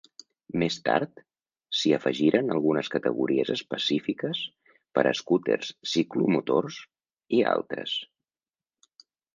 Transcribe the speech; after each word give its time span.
Més 0.61 0.77
tard, 0.85 1.19
s'hi 1.79 1.91
afegiren 1.97 2.49
algunes 2.55 2.89
categories 2.95 3.53
específiques 3.57 4.43
per 4.99 5.05
a 5.05 5.15
escúters, 5.19 5.73
ciclomotors 5.95 6.83
i 7.41 7.47
altres. 7.57 7.97